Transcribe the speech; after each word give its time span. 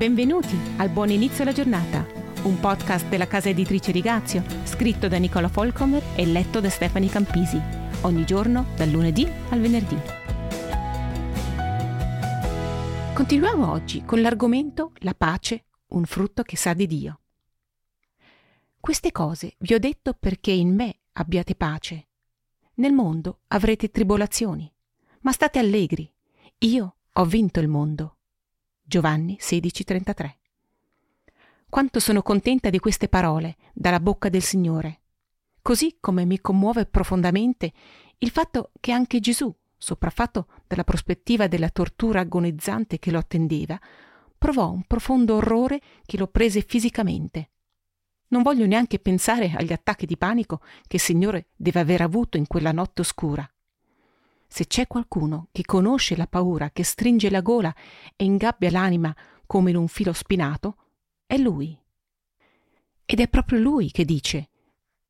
Benvenuti 0.00 0.58
al 0.78 0.88
Buon 0.88 1.10
Inizio 1.10 1.42
alla 1.42 1.52
Giornata, 1.52 2.06
un 2.44 2.58
podcast 2.58 3.06
della 3.08 3.26
casa 3.26 3.50
editrice 3.50 3.92
Rigazio, 3.92 4.42
scritto 4.64 5.08
da 5.08 5.18
Nicola 5.18 5.48
Folcomer 5.48 6.02
e 6.16 6.24
letto 6.24 6.58
da 6.58 6.70
Stefani 6.70 7.10
Campisi, 7.10 7.60
ogni 8.00 8.24
giorno 8.24 8.68
dal 8.76 8.88
lunedì 8.88 9.30
al 9.50 9.60
venerdì. 9.60 9.98
Continuiamo 13.12 13.70
oggi 13.70 14.02
con 14.06 14.22
l'argomento 14.22 14.92
La 15.00 15.12
pace, 15.12 15.66
un 15.88 16.06
frutto 16.06 16.44
che 16.44 16.56
sa 16.56 16.72
di 16.72 16.86
Dio. 16.86 17.20
Queste 18.80 19.12
cose 19.12 19.56
vi 19.58 19.74
ho 19.74 19.78
detto 19.78 20.16
perché 20.18 20.50
in 20.50 20.74
me 20.74 21.00
abbiate 21.12 21.54
pace. 21.54 22.06
Nel 22.76 22.94
mondo 22.94 23.40
avrete 23.48 23.90
tribolazioni, 23.90 24.72
ma 25.20 25.32
state 25.32 25.58
allegri. 25.58 26.10
Io 26.60 26.94
ho 27.12 27.24
vinto 27.26 27.60
il 27.60 27.68
mondo. 27.68 28.14
Giovanni 28.90 29.36
16:33. 29.38 30.36
Quanto 31.68 32.00
sono 32.00 32.22
contenta 32.22 32.70
di 32.70 32.80
queste 32.80 33.06
parole 33.08 33.54
dalla 33.72 34.00
bocca 34.00 34.28
del 34.28 34.42
Signore, 34.42 35.02
così 35.62 35.98
come 36.00 36.24
mi 36.24 36.40
commuove 36.40 36.86
profondamente 36.86 37.72
il 38.18 38.30
fatto 38.30 38.72
che 38.80 38.90
anche 38.90 39.20
Gesù, 39.20 39.54
sopraffatto 39.78 40.48
dalla 40.66 40.82
prospettiva 40.82 41.46
della 41.46 41.68
tortura 41.68 42.18
agonizzante 42.18 42.98
che 42.98 43.12
lo 43.12 43.18
attendeva, 43.18 43.78
provò 44.36 44.72
un 44.72 44.82
profondo 44.82 45.36
orrore 45.36 45.80
che 46.04 46.18
lo 46.18 46.26
prese 46.26 46.62
fisicamente. 46.62 47.50
Non 48.30 48.42
voglio 48.42 48.66
neanche 48.66 48.98
pensare 48.98 49.52
agli 49.54 49.72
attacchi 49.72 50.04
di 50.04 50.16
panico 50.16 50.62
che 50.88 50.96
il 50.96 51.02
Signore 51.02 51.50
deve 51.54 51.78
aver 51.78 52.00
avuto 52.00 52.38
in 52.38 52.48
quella 52.48 52.72
notte 52.72 53.02
oscura. 53.02 53.48
Se 54.52 54.66
c'è 54.66 54.88
qualcuno 54.88 55.46
che 55.52 55.64
conosce 55.64 56.16
la 56.16 56.26
paura 56.26 56.70
che 56.70 56.82
stringe 56.82 57.30
la 57.30 57.40
gola 57.40 57.72
e 58.16 58.24
ingabbia 58.24 58.68
l'anima 58.72 59.14
come 59.46 59.70
in 59.70 59.76
un 59.76 59.86
filo 59.86 60.12
spinato, 60.12 60.76
è 61.24 61.38
lui. 61.38 61.78
Ed 63.04 63.20
è 63.20 63.28
proprio 63.28 63.60
lui 63.60 63.92
che 63.92 64.04
dice, 64.04 64.48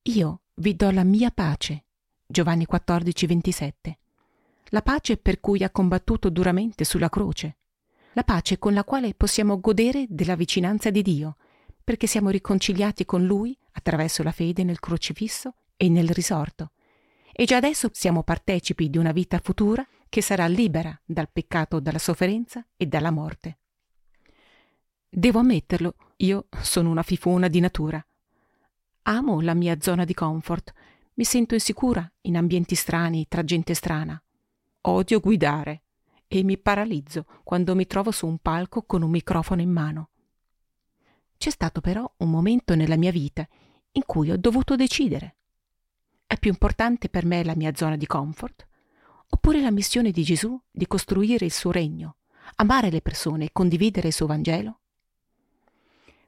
io 0.02 0.42
vi 0.56 0.77
do 0.77 0.91
la 0.91 1.05
mia 1.05 1.30
pace. 1.30 1.84
Giovanni 2.27 2.66
14, 2.66 3.27
27. 3.27 3.98
La 4.66 4.82
pace 4.82 5.16
per 5.16 5.41
cui 5.41 5.64
ha 5.64 5.70
combattuto 5.70 6.28
duramente 6.28 6.84
sulla 6.84 7.08
croce. 7.08 7.56
La 8.12 8.25
pace 8.25 8.58
con 8.58 8.75
la 8.75 8.84
quale 8.84 9.14
possiamo 9.14 9.58
godere 9.58 10.04
della 10.10 10.36
vicinanza 10.36 10.91
di 10.91 11.00
Dio, 11.00 11.36
perché 11.82 12.06
siamo 12.06 12.28
riconciliati 12.28 13.06
con 13.06 13.25
Lui 13.25 13.56
attraverso 13.72 14.22
la 14.22 14.32
fede 14.32 14.64
nel 14.64 14.80
crocifisso 14.80 15.54
e 15.78 15.88
nel 15.88 16.10
risorto 16.10 16.72
e 17.41 17.46
già 17.46 17.56
adesso 17.56 17.88
siamo 17.91 18.22
partecipi 18.22 18.91
di 18.91 18.98
una 18.98 19.12
vita 19.12 19.41
futura 19.42 19.83
che 20.10 20.20
sarà 20.20 20.46
libera 20.46 21.00
dal 21.02 21.30
peccato, 21.33 21.80
dalla 21.80 21.98
sofferenza 21.98 22.62
e 22.77 22.84
dalla 22.84 23.10
morte. 23.10 23.60
Devo 25.08 25.38
ammetterlo, 25.38 25.94
io 26.16 26.48
sono 26.60 26.91
una 26.91 27.02
fifona 27.02 27.48
di 27.48 27.60
natura. 27.60 28.06
Amo 29.05 29.41
la 29.41 29.55
mia 29.55 29.80
zona 29.80 30.05
di 30.05 30.12
comfort, 30.12 30.74
mi 31.14 31.24
sento 31.24 31.55
insicura 31.55 32.06
in 32.22 32.36
ambienti 32.36 32.74
strani, 32.74 33.24
tra 33.27 33.42
gente 33.42 33.72
strana. 33.72 34.22
Odio 34.82 35.19
guidare 35.20 35.84
e 36.28 36.42
mi 36.42 36.58
paralizzo 36.58 37.25
quando 37.42 37.75
mi 37.75 37.86
trovo 37.86 38.10
su 38.10 38.27
un 38.27 38.36
palco 38.36 38.82
con 38.82 39.00
un 39.00 39.08
microfono 39.08 39.62
in 39.62 39.70
mano. 39.70 40.10
C'è 41.38 41.48
stato 41.48 41.80
però 41.80 42.06
un 42.19 42.28
momento 42.28 42.75
nella 42.75 42.98
mia 42.98 43.10
vita 43.10 43.48
in 43.92 44.02
cui 44.04 44.30
ho 44.30 44.36
dovuto 44.36 44.77
decidere. 44.77 45.36
È 46.30 46.38
più 46.38 46.52
importante 46.52 47.08
per 47.08 47.26
me 47.26 47.42
la 47.42 47.56
mia 47.56 47.74
zona 47.74 47.96
di 47.96 48.06
comfort? 48.06 48.64
Oppure 49.30 49.60
la 49.60 49.72
missione 49.72 50.12
di 50.12 50.22
Gesù 50.22 50.56
di 50.70 50.86
costruire 50.86 51.44
il 51.44 51.50
suo 51.50 51.72
regno, 51.72 52.18
amare 52.54 52.88
le 52.88 53.00
persone 53.00 53.46
e 53.46 53.52
condividere 53.52 54.06
il 54.06 54.14
suo 54.14 54.26
Vangelo? 54.26 54.78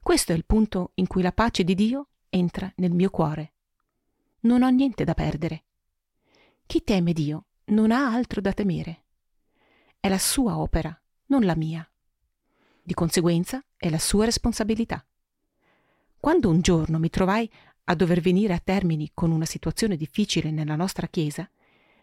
Questo 0.03 0.33
è 0.33 0.35
il 0.35 0.45
punto 0.45 0.91
in 0.95 1.07
cui 1.07 1.23
la 1.23 1.31
pace 1.31 1.63
di 1.63 1.77
Dio 1.77 2.09
entra 2.31 2.71
nel 2.79 2.91
mio 2.91 3.11
cuore. 3.11 3.53
Non 4.41 4.65
ho 4.65 4.69
niente 4.71 5.05
da 5.05 5.15
perdere. 5.15 5.63
Chi 6.67 6.83
teme 6.83 7.13
Dio 7.13 7.45
non 7.67 7.93
ha 7.93 8.13
altro 8.13 8.41
da 8.41 8.53
temere. 8.53 9.05
È 10.01 10.09
la 10.09 10.19
sua 10.19 10.59
opera, 10.59 11.01
non 11.27 11.45
la 11.45 11.55
mia. 11.55 11.89
Di 12.83 12.93
conseguenza 12.93 13.65
è 13.77 13.89
la 13.89 14.01
sua 14.01 14.25
responsabilità. 14.25 15.07
Quando 16.19 16.49
un 16.49 16.61
giorno 16.61 16.99
mi 16.99 17.09
trovai 17.09 17.49
a 17.85 17.95
dover 17.95 18.21
venire 18.21 18.55
a 18.55 18.61
termini 18.63 19.11
con 19.13 19.31
una 19.31 19.45
situazione 19.45 19.97
difficile 19.97 20.51
nella 20.51 20.77
nostra 20.77 21.07
chiesa, 21.07 21.49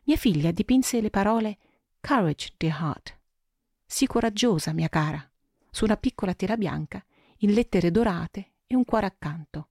mia 0.03 0.17
figlia 0.17 0.51
dipinse 0.51 1.01
le 1.01 1.09
parole 1.09 1.57
Courage, 2.01 2.53
dear 2.57 2.81
heart. 2.81 3.17
Sii 3.85 4.07
coraggiosa, 4.07 4.71
mia 4.73 4.89
cara, 4.89 5.27
su 5.69 5.85
una 5.85 5.97
piccola 5.97 6.33
tela 6.33 6.57
bianca, 6.57 7.03
in 7.39 7.53
lettere 7.53 7.91
dorate 7.91 8.51
e 8.67 8.75
un 8.75 8.85
cuore 8.85 9.05
accanto. 9.05 9.67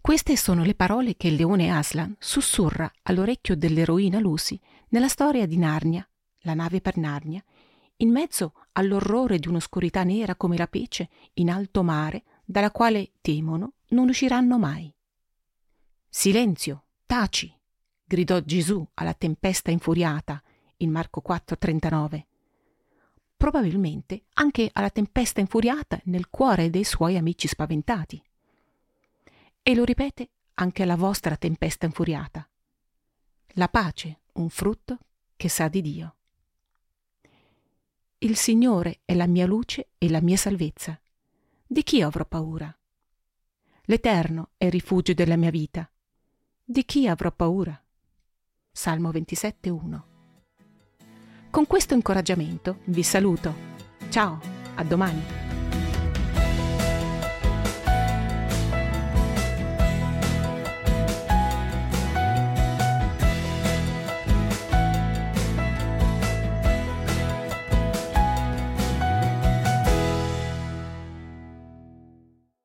Queste 0.00 0.36
sono 0.36 0.64
le 0.64 0.74
parole 0.74 1.16
che 1.16 1.28
il 1.28 1.34
leone 1.34 1.70
Aslan 1.70 2.14
sussurra 2.18 2.90
all'orecchio 3.02 3.56
dell'eroina 3.56 4.18
Lucy 4.18 4.60
nella 4.88 5.08
storia 5.08 5.46
di 5.46 5.56
Narnia, 5.56 6.06
la 6.40 6.54
nave 6.54 6.80
per 6.80 6.98
Narnia, 6.98 7.42
in 7.96 8.10
mezzo 8.10 8.52
all'orrore 8.72 9.38
di 9.38 9.48
un'oscurità 9.48 10.04
nera 10.04 10.36
come 10.36 10.56
la 10.56 10.66
pece 10.66 11.08
in 11.34 11.50
alto 11.50 11.82
mare, 11.82 12.24
dalla 12.44 12.70
quale 12.70 13.12
temono 13.20 13.72
non 13.88 14.08
usciranno 14.08 14.58
mai. 14.58 14.93
Silenzio, 16.24 16.84
taci! 17.04 17.54
gridò 18.02 18.40
Gesù 18.40 18.82
alla 18.94 19.12
tempesta 19.12 19.70
infuriata 19.70 20.42
in 20.78 20.90
Marco 20.90 21.20
4:39. 21.20 22.26
Probabilmente 23.36 24.24
anche 24.32 24.70
alla 24.72 24.88
tempesta 24.88 25.40
infuriata 25.40 26.00
nel 26.04 26.30
cuore 26.30 26.70
dei 26.70 26.84
suoi 26.84 27.18
amici 27.18 27.46
spaventati. 27.46 28.22
E 29.62 29.74
lo 29.74 29.84
ripete 29.84 30.30
anche 30.54 30.82
alla 30.82 30.96
vostra 30.96 31.36
tempesta 31.36 31.84
infuriata. 31.84 32.48
La 33.56 33.68
pace, 33.68 34.20
un 34.32 34.48
frutto 34.48 35.00
che 35.36 35.50
sa 35.50 35.68
di 35.68 35.82
Dio. 35.82 36.16
Il 38.16 38.36
Signore 38.36 39.00
è 39.04 39.12
la 39.12 39.26
mia 39.26 39.44
luce 39.44 39.90
e 39.98 40.08
la 40.08 40.22
mia 40.22 40.38
salvezza. 40.38 40.98
Di 41.66 41.82
chi 41.82 42.00
avrò 42.00 42.24
paura? 42.24 42.74
L'Eterno 43.82 44.52
è 44.56 44.64
il 44.64 44.70
rifugio 44.70 45.12
della 45.12 45.36
mia 45.36 45.50
vita. 45.50 45.86
Di 46.66 46.86
chi 46.86 47.06
avrò 47.06 47.30
paura? 47.30 47.78
Salmo 48.72 49.10
27.1 49.10 50.00
Con 51.50 51.66
questo 51.66 51.92
incoraggiamento 51.92 52.78
vi 52.84 53.02
saluto. 53.02 53.54
Ciao, 54.08 54.40
a 54.74 54.82
domani. 54.82 55.43